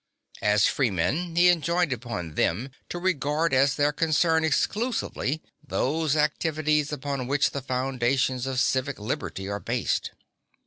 As 0.41 0.65
freemen, 0.65 1.35
he 1.35 1.47
enjoined 1.51 1.93
upon 1.93 2.33
them 2.33 2.71
to 2.89 2.97
regard 2.97 3.53
as 3.53 3.75
their 3.75 3.91
concern 3.91 4.43
exclusively 4.43 5.43
those 5.63 6.15
activities 6.15 6.91
upon 6.91 7.27
which 7.27 7.51
the 7.51 7.61
foundations 7.61 8.47
of 8.47 8.59
civic 8.59 8.97
liberty 8.97 9.47
are 9.47 9.59
based. 9.59 10.09